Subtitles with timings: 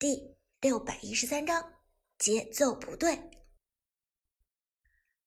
[0.00, 1.72] 第六百一十三章
[2.16, 3.18] 节奏不对。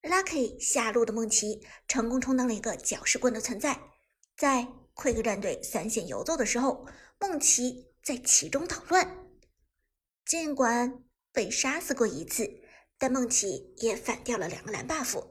[0.02, 3.92] Lucky 下路的梦奇成功充当了一个搅屎棍的存在，
[4.38, 4.66] 在
[4.96, 6.88] Quick 战队三线游走的时候，
[7.20, 9.28] 梦奇在其中捣乱。
[10.26, 11.04] 尽管
[11.34, 12.50] 被杀死过一次，
[12.98, 15.22] 但梦奇也反掉了两个蓝 buff。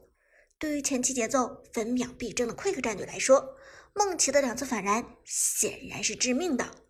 [0.59, 3.55] 对于前期节奏分秒必争的 Quick 战队来说，
[3.95, 6.85] 梦奇的两次反燃显然是致命的。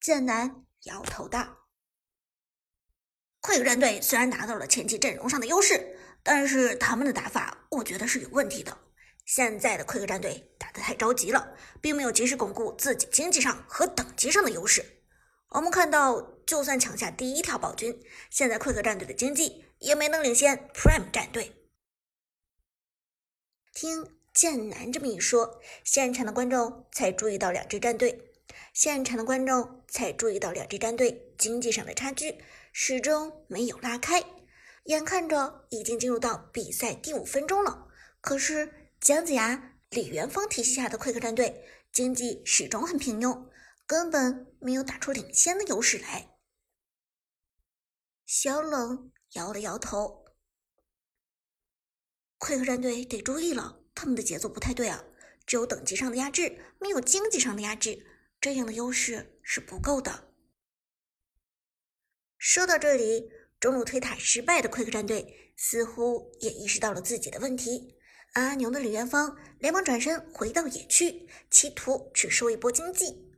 [0.00, 0.66] 剑南。
[0.84, 1.66] 摇头道
[3.42, 8.78] ：“Quick 战队虽然拿到了前期阵容上的优势，但是他们的打法我觉得是有问题的。
[9.26, 15.02] 现在的 Quick 战队打得太着急了，并没有及时巩固自己经济上和等级上的优势。
[15.50, 21.56] 我们看到，就算抢下第一条暴君，现在 Quick 战队的经济也没能领先 Prime 战队。”
[23.74, 28.29] 听剑南这么一说，现场的观众才注意到两支战队。
[28.72, 34.22] 现场的观众才注意到两支战队经济上的差距始终没有拉开，
[34.84, 37.88] 眼看着已经进入到比赛第五分钟了，
[38.20, 43.48] 可是姜子牙、李元芳体系下的快克战队经济始终很平庸，
[43.86, 46.28] 根本没有打出领先的优势来。
[48.26, 50.24] 小冷摇了摇头
[52.38, 55.04] 快克战队得注意了，他们的节奏不太对啊，
[55.44, 58.06] 只有等级上的压制，没有经济上的压制。
[58.40, 60.32] 这样的优势是不够的。
[62.38, 67.98] 说到这里，中路推塔失败的 Quick 战队似乎也意识到了自己的问题。
[68.32, 73.30] 阿牛的李元芳连忙转身回到野区，企图去收一波经济。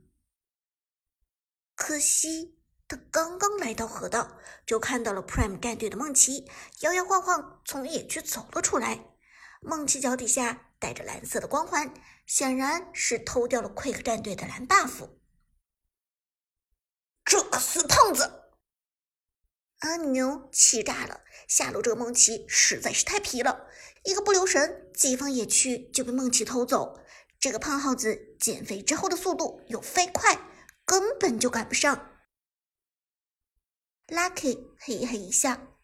[1.75, 6.49] 可惜他刚刚来到河道，就看到了 Prime 战队的梦琪
[6.81, 9.12] 摇摇晃晃从野区走了出来。
[9.63, 11.93] 梦琪脚底下带着蓝色的光环。
[12.25, 15.09] 显然是偷掉了 Quick 战队的蓝 buff。
[17.25, 18.53] 这个死胖子，
[19.79, 21.25] 阿牛气炸了！
[21.49, 23.67] 下路这个梦奇实在是太皮了，
[24.05, 26.97] 一个不留神，己方野区就被梦奇偷走。
[27.41, 30.39] 这个胖耗子减肥之后的速度又飞快，
[30.85, 32.09] 根本就赶不上。
[34.07, 35.75] Lucky 嘿嘿一笑：“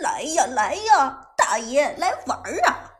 [0.00, 2.92] 来呀来呀，大爷来玩啊！”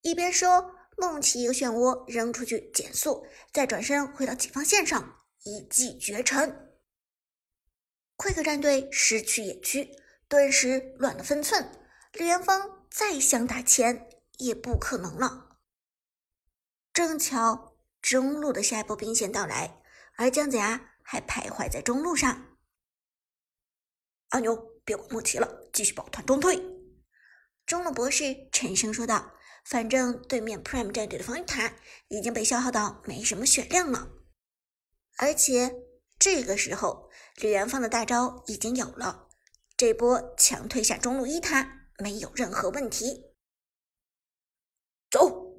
[0.00, 6.72] 一边说，梦起一个漩涡扔出去减速，再转身回到己方线上一骑绝尘。
[8.16, 9.94] Quick 战队失去野区，
[10.28, 11.78] 顿时乱了分寸。
[12.14, 15.58] 李元芳再想打钱也不可能了。
[16.94, 19.82] 正巧中路的下一波兵线到来，
[20.16, 22.56] 而姜子牙还徘徊在中路上。
[24.30, 24.56] 阿牛，
[24.86, 26.73] 别管梦奇了，继续抱团中退。
[27.66, 29.32] 中路博士沉声说道。
[29.64, 31.72] 反正对面 Prime 战队的防御塔
[32.08, 34.10] 已经被消耗到没什么血量了，
[35.16, 35.74] 而且
[36.18, 39.30] 这个时候李元芳的大招已经有了，
[39.74, 43.32] 这波强推下中路一塔没有任何问题。
[45.10, 45.56] 走，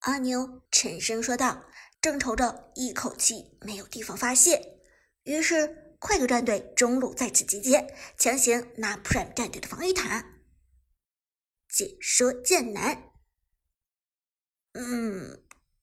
[0.00, 1.66] 阿牛沉声说道，
[2.00, 4.80] 正愁着一口气没有地方发泄，
[5.22, 10.39] 于是快克战队中路再次集结，强行拿 Prime 战队的防御塔。
[11.72, 13.10] 解说剑南。
[14.72, 15.42] 嗯，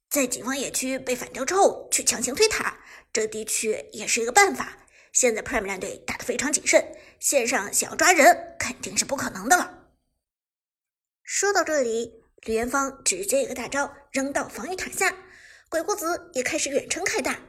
[0.10, 2.80] 在警方野区被反掉之后去强行推塔，
[3.12, 4.78] 这的确也是一个办法。
[5.12, 9.90] 现在 Prime 战队打得非常谨慎，线上想要抓人肯定是不可能的了。
[11.24, 15.14] 说到这里，李元芳直接一个大招扔到防御塔下，
[15.70, 17.40] 鬼谷子也开始远程开大。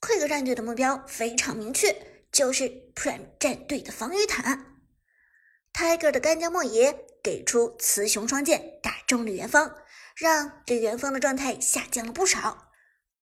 [0.00, 4.69] Quick 战队的目标非常明确，就是 Prime 战队的防御塔。
[5.72, 9.76] Tiger 的干将莫邪给出雌雄双剑打中李元芳。
[10.16, 12.70] 让李元芳的状态下降了不少，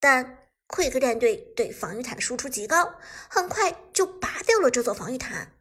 [0.00, 2.98] 但 Quick 战队对防御塔的输出极高，
[3.30, 5.52] 很快就拔掉了这座防御塔。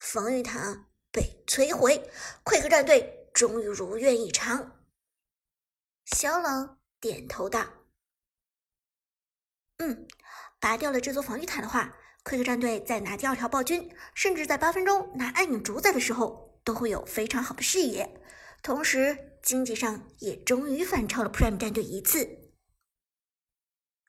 [0.00, 2.10] 防御塔被摧毁
[2.44, 4.82] ，Quick 战队终于如愿以偿。
[6.04, 7.64] 小冷点头道
[9.78, 10.08] ：“嗯，
[10.58, 18.20] 拔掉了这座防御塔的话快克战队在拿第二条暴君，甚至在八分钟拿暗影主宰的时候，都会有非常好的视野。”
[18.62, 22.52] 同时，经济上也终于反超了 Prime 战队一次。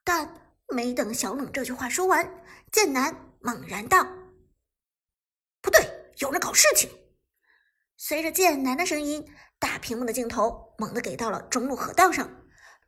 [0.04, 4.08] 但没等小冷这句话说完，剑南猛然道
[5.60, 5.82] ：“不对，
[6.20, 6.90] 有人搞事情！”
[7.98, 9.28] 随着剑南的声音，
[9.58, 12.30] 大屏幕的镜头猛地给到了中路河道上。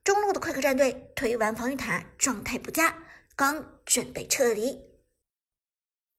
[0.04, 2.95] 中路的快克战队推完防御塔，状态不佳，
[3.36, 4.80] 刚准备撤离，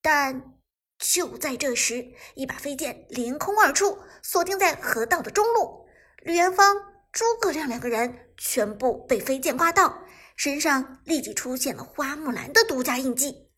[0.07, 0.53] 但……
[0.97, 5.85] 就在这时，一把飞剑凌空而出，锁定在河道的中路。
[6.23, 6.75] 吕元芳、
[7.11, 10.01] 诸葛亮两个人全部被飞剑刮到，
[10.37, 13.51] 身上立即出现了花木兰的独家印记。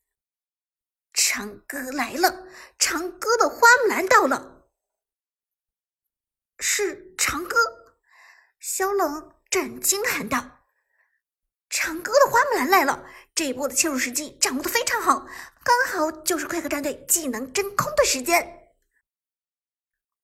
[1.13, 2.47] 长歌来了，
[2.79, 4.67] 长歌的花木兰到了，
[6.57, 7.57] 是长歌！
[8.59, 10.65] 小冷震惊喊道
[11.69, 13.07] ：“长歌的花木兰来了！
[13.39, 15.25] 这一波的切入时机掌握的非常好，
[15.63, 18.67] 刚好就是快克战队技能真空的时间。”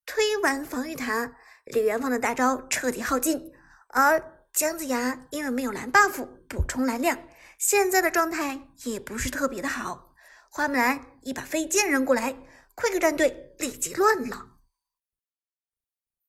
[0.06, 1.34] 推完防御塔，
[1.64, 3.54] 李元芳的大招彻底耗尽，
[3.88, 7.18] 而姜子牙因为没有蓝 buff 补充蓝量，
[7.58, 10.14] 现在的状态也不是特别的好。
[10.50, 12.38] 花木兰一把飞剑扔过来，
[12.76, 14.58] 快克战队立即乱了。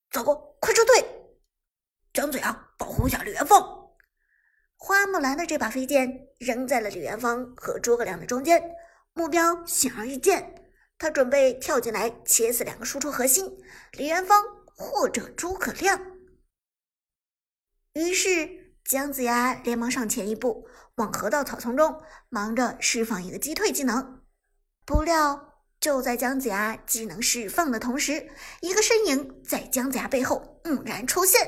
[0.09, 1.05] 糟糕，快撤退！
[2.13, 3.86] 姜子牙保护一下李元芳。
[5.07, 8.61] 花木兰的这把飞剑扔在了李元芳和诸葛亮的中间，
[9.13, 13.57] 目标显而易见，他准备跳进来切死两个输出核心，
[13.93, 15.97] 李元芳或者诸葛亮。
[17.93, 24.25] 于是姜子牙连忙上前一步，往河道草丛中忙着释放一个击退技能。
[24.85, 31.47] 不料就在姜子牙技能释放的同时，一个身影在姜子牙背后猛然出现。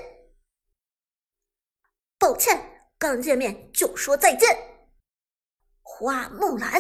[2.18, 4.50] 抱歉，刚见面就说再见。
[5.81, 6.74] 花木兰，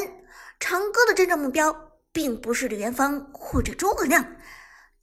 [0.59, 4.35] 长歌的真正目标并不是李元芳或者诸葛亮，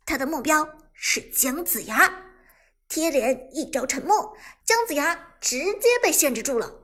[0.04, 2.24] 他的目标是姜子牙。
[2.88, 6.82] 贴脸一招沉默，姜子牙直接被限制住了。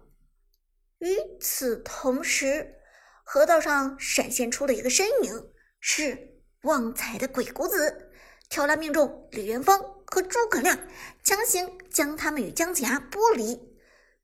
[0.98, 2.76] 与此同时，
[3.22, 8.10] 河道上闪现出了一个身影，是旺财的鬼谷子。
[8.48, 10.76] 跳拉命中李元芳和诸葛亮，
[11.22, 13.71] 强行将他们与姜子牙剥离。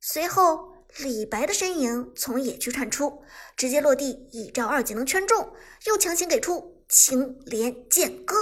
[0.00, 3.22] 随后，李白的身影从野区窜出，
[3.56, 5.52] 直接落地一招二技能圈中，
[5.86, 8.36] 又强行给出青莲剑歌。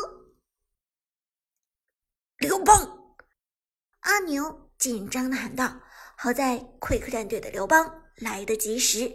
[2.38, 3.16] 刘邦，
[4.00, 5.80] 阿牛紧张的喊道
[6.16, 9.10] ：“好在快克战队的刘邦来得及时。”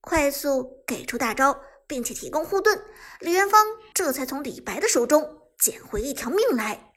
[0.00, 2.82] 快速给出大招，并且提供护盾，
[3.20, 6.94] 李元芳这才从李白的手中捡回一条命来。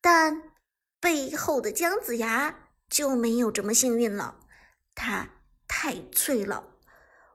[0.00, 0.54] 但
[0.98, 4.40] 背后的姜子牙就没有这么幸运了，
[4.94, 5.28] 他
[5.66, 6.72] 太脆了。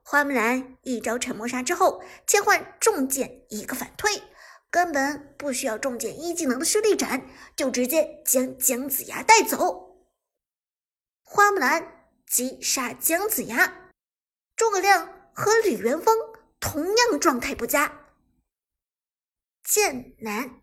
[0.02, 4.22] 花木兰一招沉默杀之后，切换重剑一个反推，
[4.70, 10.08] 根本不需要重剑一技能的蓄力斩，就直接将姜子牙带走。
[11.22, 13.92] 花木兰击杀姜子牙。
[14.56, 16.14] 诸葛亮和李元芳
[16.58, 18.10] 同样状态不佳，
[19.64, 20.59] 剑南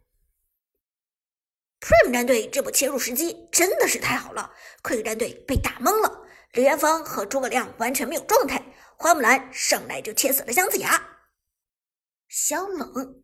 [1.79, 4.51] Prime 战队这波切入时机真的是太好了
[4.83, 6.25] ，，Quick 战队被打懵了。
[6.53, 8.63] 李元芳和诸葛亮完全没有状态，
[8.97, 11.19] 花木兰上来就切死了姜子牙。
[12.27, 13.23] 小冷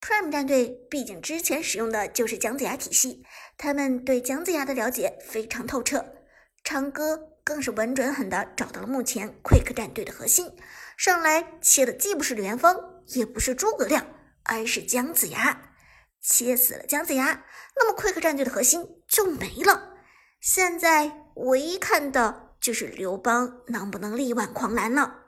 [0.00, 3.24] ，Prime 战队毕竟之前使用的就是姜子牙体系，
[3.56, 6.14] 他们对姜子牙的了解非常透彻。
[6.64, 7.28] 长歌。
[7.44, 10.56] 更是稳准狠的找到了目前 Quick 战队的核心，
[10.96, 14.06] 上来切的既不是李元芳，也不是诸葛亮，
[14.44, 15.71] 而是姜子牙。
[16.22, 17.44] 切死了姜子牙，
[17.76, 19.96] 那么快克战队的核心就没了。
[20.40, 25.18] 现在唯一看的就是刘邦能不能力挽狂澜了。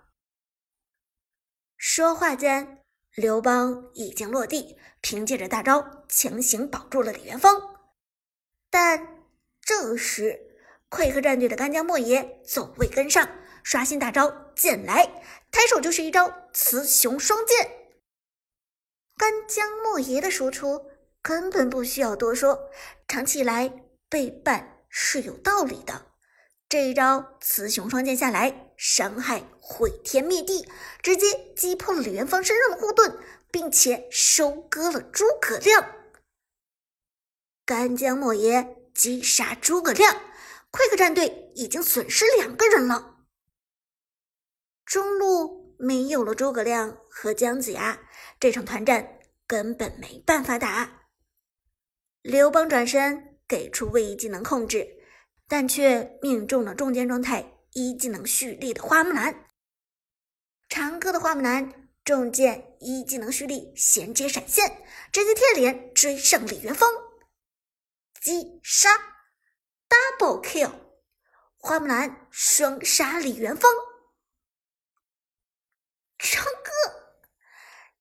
[1.76, 2.82] 说话间，
[3.14, 7.60] 刘邦已经落地，凭借着大招强行保住了李元芳。
[8.70, 9.26] 但
[9.60, 10.40] 这时，
[10.88, 13.28] 快克战队的干将莫邪走位跟上，
[13.62, 17.70] 刷新大招剑来，抬手就是一招雌雄双剑。
[19.16, 20.90] 干将莫邪的输出
[21.24, 22.70] 根本不需要多说，
[23.08, 23.72] 长期以来
[24.10, 26.12] 背叛是有道理的。
[26.68, 30.68] 这一招雌雄双剑下来，伤害毁天灭地，
[31.00, 33.18] 直接击破了李元芳身上的护盾，
[33.50, 35.94] 并且收割了诸葛亮。
[37.64, 40.20] 干将莫邪击杀诸葛亮。
[40.70, 43.20] 快克战队已经损失两个人了，
[44.84, 47.98] 中路没有了诸葛亮和姜子牙，
[48.38, 51.03] 这场团战根本没办法打。
[52.24, 54.88] 刘邦转身给出位移技能控制，
[55.46, 59.50] 但却命中了重剑状态一技能蓄力的花木兰。
[60.70, 66.90] 长歌的花木兰重剑一技能蓄力衔接闪现，直接贴脸追上李元芳，
[68.22, 68.88] 击杀。
[69.86, 70.72] Double kill，
[71.58, 73.70] 花木兰双杀李元芳。
[76.18, 77.20] 长歌，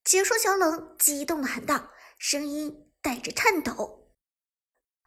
[0.05, 3.99] 解说小冷激动的喊道，声音带着颤抖。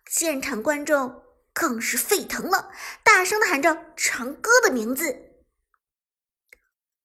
[0.08, 1.22] 现场观众
[1.52, 2.70] 更是沸腾了，
[3.02, 5.34] 大声的喊着长歌的名字：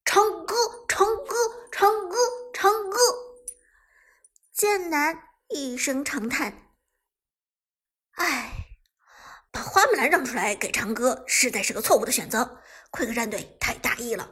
[0.05, 0.55] 长歌，
[0.87, 1.35] 长歌，
[1.71, 2.17] 长歌，
[2.53, 2.97] 长歌。
[4.53, 6.69] 剑南一声长叹
[8.15, 8.57] ：“唉。”
[9.51, 12.61] 把花木兰让出来给长歌，实在是个错误的选择。
[12.91, 14.29] 奎克战队太大意了。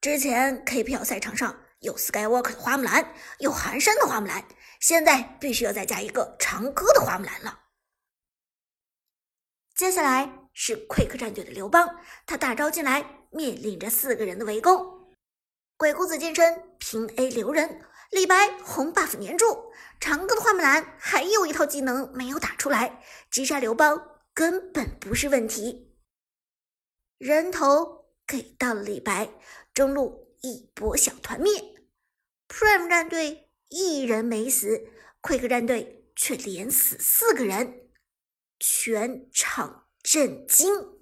[0.00, 4.44] 之前 KPL 赛场上有 Skywalker 的花木兰，有寒山的花木兰，
[4.80, 7.60] 现在必须要再加一个长歌的花木兰了。
[9.78, 15.08] 接下来是奎克战队的刘邦，他大招进来，面临着四个人的围攻。
[15.76, 17.80] 鬼谷子近身平 A 留人，
[18.10, 19.70] 李白红 buff 粘住，
[20.00, 25.96] 长歌的花木兰还有一套技能没有打出来，击杀刘邦根本不是问题。
[27.18, 29.28] 人头给到了李白，
[29.72, 31.52] 中路一波小团灭
[32.48, 34.88] ，Prime 战队一人没死，
[35.20, 37.87] 奎克战队却连死四个人。
[38.58, 40.97] 全场震惊。